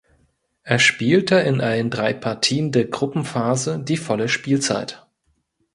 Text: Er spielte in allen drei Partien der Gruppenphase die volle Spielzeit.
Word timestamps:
Er 0.63 0.79
spielte 0.79 1.35
in 1.35 1.61
allen 1.61 1.91
drei 1.91 2.11
Partien 2.11 2.71
der 2.71 2.85
Gruppenphase 2.85 3.77
die 3.83 3.97
volle 3.97 4.29
Spielzeit. 4.29 5.05